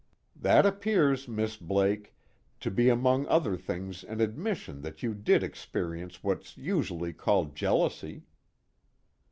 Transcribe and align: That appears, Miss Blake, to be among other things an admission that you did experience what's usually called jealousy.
That 0.35 0.65
appears, 0.65 1.27
Miss 1.27 1.57
Blake, 1.57 2.15
to 2.59 2.71
be 2.71 2.89
among 2.89 3.27
other 3.27 3.55
things 3.55 4.03
an 4.03 4.19
admission 4.19 4.81
that 4.81 5.03
you 5.03 5.13
did 5.13 5.43
experience 5.43 6.23
what's 6.23 6.57
usually 6.57 7.13
called 7.13 7.55
jealousy. 7.55 8.23